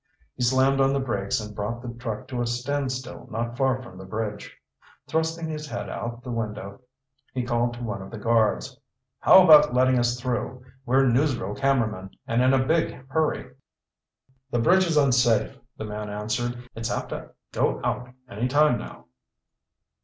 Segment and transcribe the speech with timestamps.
[0.33, 3.99] He slammed on the brakes and brought the truck to a standstill not far from
[3.99, 4.57] the bridge.
[5.07, 6.81] Thrusting his head out the window,
[7.35, 8.79] he called to one of the guards:
[9.19, 10.65] "How about letting us through?
[10.87, 13.53] We're newsreel cameramen and in a big hurry."
[14.49, 16.67] "The bridge is unsafe," the man answered.
[16.73, 19.05] "It's apt to go out any time now."